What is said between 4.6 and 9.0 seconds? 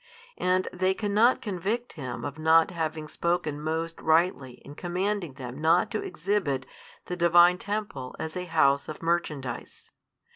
in commanding them not to exhibit the Divine Temple as a house